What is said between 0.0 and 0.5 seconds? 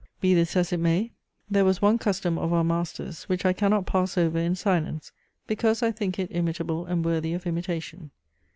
Be